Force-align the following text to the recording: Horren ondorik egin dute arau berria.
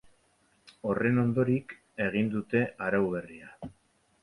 Horren 0.91 1.23
ondorik 1.23 1.77
egin 2.07 2.33
dute 2.39 2.65
arau 2.89 3.05
berria. 3.15 3.57